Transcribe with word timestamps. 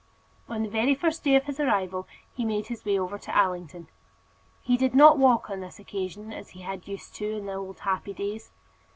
On 0.49 0.63
the 0.63 0.67
very 0.67 0.95
first 0.95 1.23
day 1.23 1.35
of 1.35 1.43
his 1.43 1.59
arrival 1.59 2.07
he 2.33 2.43
made 2.43 2.69
his 2.69 2.83
way 2.83 2.97
over 2.97 3.19
to 3.19 3.37
Allington. 3.37 3.87
He 4.63 4.75
did 4.75 4.95
not 4.95 5.19
walk 5.19 5.47
on 5.47 5.59
this 5.59 5.77
occasion 5.77 6.33
as 6.33 6.49
he 6.49 6.61
had 6.61 6.87
used 6.87 7.13
to 7.17 7.29
do 7.33 7.37
in 7.37 7.45
the 7.45 7.53
old 7.53 7.81
happy 7.81 8.13
days. 8.15 8.49